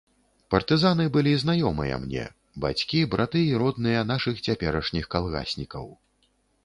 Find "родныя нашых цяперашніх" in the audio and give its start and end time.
3.63-5.05